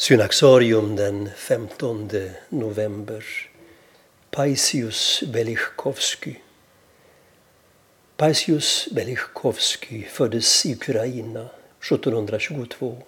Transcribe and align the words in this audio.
Synaxarium 0.00 0.96
den 0.96 1.30
15 1.36 2.10
november. 2.48 3.24
Paisius 4.30 5.22
Belichkovsky. 5.26 6.34
Paisius 8.16 8.88
Belichkovsky 8.92 10.02
föddes 10.02 10.66
i 10.66 10.72
Ukraina 10.74 11.48
1722. 11.80 13.02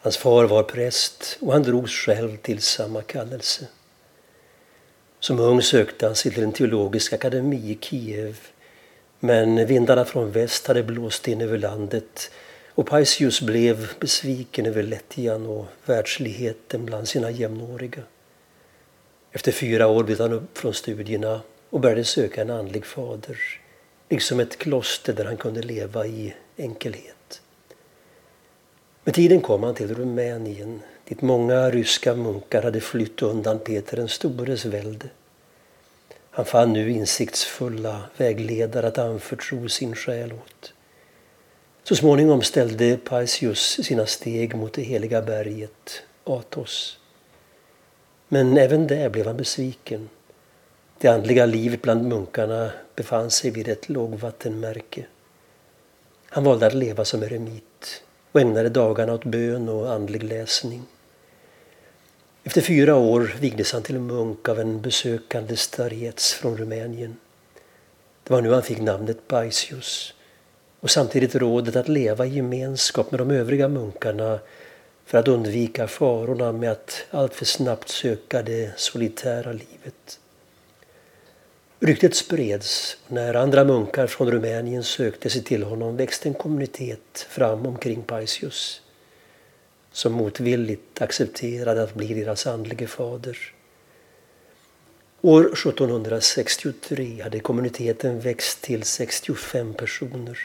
Hans 0.00 0.16
far 0.16 0.44
var 0.44 0.62
präst 0.62 1.38
och 1.40 1.52
han 1.52 1.62
drogs 1.62 1.92
själv 1.92 2.36
till 2.36 2.62
samma 2.62 3.02
kallelse. 3.02 3.66
Som 5.20 5.40
ung 5.40 5.62
sökte 5.62 6.06
han 6.06 6.16
sig 6.16 6.32
till 6.32 6.42
en 6.42 6.52
teologisk 6.52 7.12
akademi 7.12 7.56
i 7.56 7.78
Kiev 7.80 8.38
men 9.20 9.66
vindarna 9.66 10.04
från 10.04 10.32
väst 10.32 10.66
hade 10.66 10.82
blåst 10.82 11.28
in 11.28 11.40
över 11.40 11.58
landet 11.58 12.30
och 12.74 12.86
Paisius 12.86 13.40
blev 13.40 13.92
besviken 14.00 14.66
över 14.66 14.82
lättjan 14.82 15.46
och 15.46 15.66
världsligheten 15.84 16.84
bland 16.84 17.08
sina 17.08 17.30
jämnåriga. 17.30 18.02
Efter 19.32 19.52
fyra 19.52 19.86
år 19.86 20.04
bytte 20.04 20.22
han 20.22 20.32
upp 20.32 20.58
från 20.58 20.74
studierna 20.74 21.40
och 21.70 21.80
började 21.80 22.04
söka 22.04 22.42
en 22.42 22.50
andlig 22.50 22.86
fader, 22.86 23.38
liksom 24.08 24.40
ett 24.40 24.58
kloster 24.58 25.12
där 25.12 25.24
han 25.24 25.36
kunde 25.36 25.62
leva 25.62 26.06
i 26.06 26.34
enkelhet. 26.56 27.40
Med 29.04 29.14
tiden 29.14 29.40
kom 29.40 29.62
han 29.62 29.74
till 29.74 29.94
Rumänien 29.94 30.80
dit 31.08 31.22
många 31.22 31.70
ryska 31.70 32.14
munkar 32.14 32.62
hade 32.62 32.80
flytt 32.80 33.22
undan 33.22 33.58
Peter 33.58 33.96
den 33.96 34.08
stores 34.08 34.64
välde. 34.64 35.06
Han 36.30 36.44
fann 36.44 36.72
nu 36.72 36.90
insiktsfulla 36.90 38.02
vägledare 38.16 38.86
att 38.86 38.98
anförtro 38.98 39.68
sin 39.68 39.94
själ 39.94 40.32
åt. 40.32 40.72
Så 41.84 41.96
småningom 41.96 42.42
ställde 42.42 42.96
Paisius 42.96 43.84
sina 43.84 44.06
steg 44.06 44.56
mot 44.56 44.72
det 44.72 44.82
heliga 44.82 45.22
berget 45.22 46.02
Athos. 46.24 46.98
Men 48.28 48.58
även 48.58 48.86
där 48.86 49.08
blev 49.08 49.26
han 49.26 49.36
besviken. 49.36 50.08
Det 50.98 51.08
andliga 51.08 51.46
livet 51.46 51.82
bland 51.82 52.08
munkarna 52.08 52.70
befann 52.96 53.30
sig 53.30 53.50
vid 53.50 53.68
ett 53.68 53.88
lågvattenmärke. 53.88 55.06
Han 56.26 56.44
valde 56.44 56.66
att 56.66 56.74
leva 56.74 57.04
som 57.04 57.22
eremit 57.22 58.02
och 58.32 58.40
ägnade 58.40 58.68
dagarna 58.68 59.12
åt 59.12 59.24
bön 59.24 59.68
och 59.68 59.92
andlig 59.92 60.22
läsning. 60.22 60.82
Efter 62.44 62.60
fyra 62.60 62.96
år 62.96 63.36
vigdes 63.40 63.72
han 63.72 63.82
till 63.82 63.98
munk 63.98 64.48
av 64.48 64.60
en 64.60 64.80
besökande 64.80 65.56
starets 65.56 66.34
från 66.34 66.56
Rumänien. 66.56 67.16
Det 68.24 68.32
var 68.34 68.42
nu 68.42 68.52
han 68.52 68.62
fick 68.62 68.78
namnet 68.78 69.28
Paisius 69.28 70.14
och 70.82 70.90
samtidigt 70.90 71.34
rådet 71.34 71.76
att 71.76 71.88
leva 71.88 72.26
i 72.26 72.34
gemenskap 72.34 73.10
med 73.10 73.20
de 73.20 73.30
övriga 73.30 73.68
munkarna 73.68 74.38
för 75.04 75.18
att 75.18 75.28
undvika 75.28 75.88
farorna 75.88 76.52
med 76.52 76.70
att 76.70 77.04
alltför 77.10 77.44
snabbt 77.44 77.88
söka 77.88 78.42
det 78.42 78.72
solitära 78.76 79.52
livet. 79.52 80.20
Ryktet 81.80 82.14
spreds 82.14 82.96
och 83.06 83.12
när 83.12 83.34
andra 83.34 83.64
munkar 83.64 84.06
från 84.06 84.30
Rumänien 84.30 84.84
sökte 84.84 85.30
sig 85.30 85.42
till 85.42 85.62
honom 85.62 85.96
växte 85.96 86.28
en 86.28 86.34
kommunitet 86.34 87.26
fram 87.28 87.66
omkring 87.66 88.02
Paisius 88.02 88.82
som 89.92 90.12
motvilligt 90.12 91.02
accepterade 91.02 91.82
att 91.82 91.94
bli 91.94 92.14
deras 92.14 92.46
andlige 92.46 92.86
fader. 92.86 93.38
År 95.20 95.40
1763 95.40 97.22
hade 97.22 97.40
kommuniteten 97.40 98.20
växt 98.20 98.62
till 98.62 98.82
65 98.82 99.74
personer 99.74 100.38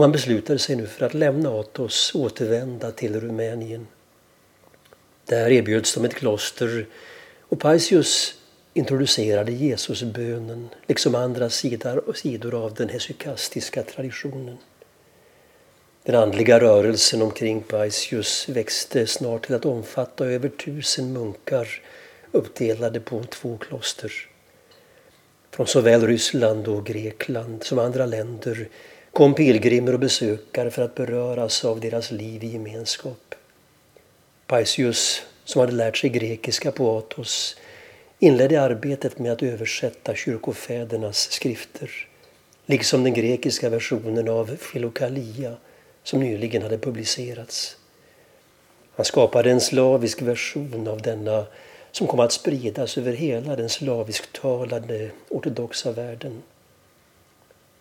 och 0.00 0.04
han 0.04 0.12
beslutade 0.12 0.58
sig 0.58 0.76
nu 0.76 0.86
för 0.86 1.06
att 1.06 1.14
lämna 1.14 1.50
Athos 1.50 2.14
och 2.14 2.20
återvända 2.20 2.90
till 2.90 3.20
Rumänien. 3.20 3.86
Där 5.24 5.50
erbjöds 5.50 5.94
de 5.94 6.04
ett 6.04 6.14
kloster 6.14 6.86
och 7.40 7.60
Paisius 7.60 8.34
introducerade 8.74 9.52
Jesusbönen 9.52 10.68
liksom 10.86 11.14
andra 11.14 11.50
sidor 11.50 12.64
av 12.64 12.74
den 12.74 12.88
hesykastiska 12.88 13.82
traditionen. 13.82 14.58
Den 16.02 16.14
andliga 16.14 16.60
rörelsen 16.60 17.22
omkring 17.22 17.62
Paisius 17.62 18.48
växte 18.48 19.06
snart 19.06 19.46
till 19.46 19.54
att 19.54 19.66
omfatta 19.66 20.26
över 20.26 20.48
tusen 20.48 21.12
munkar 21.12 21.68
uppdelade 22.32 23.00
på 23.00 23.24
två 23.24 23.58
kloster. 23.58 24.12
Från 25.50 25.66
såväl 25.66 26.06
Ryssland 26.06 26.68
och 26.68 26.86
Grekland 26.86 27.64
som 27.64 27.78
andra 27.78 28.06
länder 28.06 28.68
kom 29.12 29.34
pilgrimer 29.34 29.92
och 29.92 30.00
besökare 30.00 30.70
för 30.70 30.82
att 30.82 30.94
beröras 30.94 31.64
av 31.64 31.80
deras 31.80 32.10
liv 32.10 32.44
i 32.44 32.46
gemenskap. 32.46 33.34
Paisius, 34.46 35.22
som 35.44 35.60
hade 35.60 35.72
lärt 35.72 35.96
sig 35.96 36.10
grekiska 36.10 36.72
på 36.72 36.98
Athos, 36.98 37.56
inledde 38.18 38.62
arbetet 38.62 39.18
med 39.18 39.32
att 39.32 39.42
översätta 39.42 40.14
kyrkofädernas 40.14 41.18
skrifter, 41.18 41.90
liksom 42.66 43.04
den 43.04 43.14
grekiska 43.14 43.68
versionen 43.68 44.28
av 44.28 44.56
Filokalia 44.56 45.56
som 46.02 46.20
nyligen 46.20 46.62
hade 46.62 46.78
publicerats. 46.78 47.76
Han 48.96 49.04
skapade 49.04 49.50
en 49.50 49.60
slavisk 49.60 50.22
version 50.22 50.88
av 50.88 51.02
denna 51.02 51.46
som 51.92 52.06
kom 52.06 52.20
att 52.20 52.32
spridas 52.32 52.98
över 52.98 53.12
hela 53.12 53.56
den 53.56 53.68
slavisktalande 53.68 55.10
ortodoxa 55.28 55.92
världen. 55.92 56.42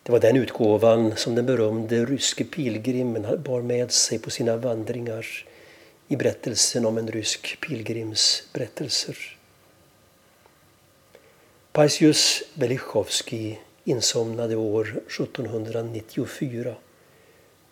Det 0.09 0.13
var 0.13 0.19
den 0.19 0.37
utgåvan 0.37 1.15
som 1.15 1.35
den 1.35 1.45
berömde 1.45 2.05
ryske 2.05 2.43
pilgrimen 2.43 3.43
bar 3.43 3.61
med 3.61 3.91
sig 3.91 4.19
på 4.19 4.29
sina 4.29 4.57
vandringar 4.57 5.25
i 6.07 6.15
berättelsen 6.15 6.85
om 6.85 6.97
en 6.97 7.07
rysk 7.07 7.57
pilgrims 7.61 8.43
berättelser. 8.53 9.37
Paisius 11.71 12.43
Belichowski 12.53 13.59
insomnade 13.83 14.55
år 14.55 15.01
1794. 15.07 16.75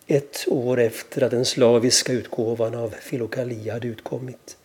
Ett 0.06 0.44
år 0.48 0.80
efter 0.80 1.22
att 1.22 1.30
den 1.30 1.44
slaviska 1.44 2.12
utgåvan 2.12 2.74
av 2.74 2.94
Filokalia 3.00 3.72
hade 3.72 3.86
utkommit. 3.86 4.56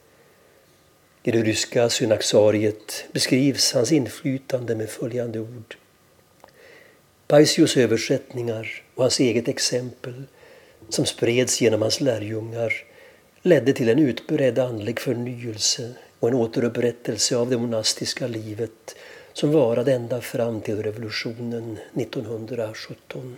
I 1.23 1.31
det 1.31 1.41
ryska 1.41 1.89
synaxariet 1.89 3.05
beskrivs 3.11 3.73
hans 3.73 3.91
inflytande 3.91 4.75
med 4.75 4.89
följande 4.89 5.39
ord. 5.39 5.77
Paisios 7.27 7.77
översättningar 7.77 8.83
och 8.95 9.03
hans 9.03 9.19
eget 9.19 9.47
exempel 9.47 10.23
som 10.89 11.05
spreds 11.05 11.61
genom 11.61 11.81
hans 11.81 12.01
lärjungar 12.01 12.73
ledde 13.41 13.73
till 13.73 13.89
en 13.89 13.99
utbredd 13.99 14.59
andlig 14.59 14.99
förnyelse 14.99 15.91
och 16.19 16.29
en 16.29 16.35
återupprättelse 16.35 17.37
av 17.37 17.49
det 17.49 17.57
monastiska 17.57 18.27
livet 18.27 18.95
som 19.33 19.51
varade 19.51 19.93
ända 19.93 20.21
fram 20.21 20.61
till 20.61 20.83
revolutionen 20.83 21.77
1917. 21.93 23.37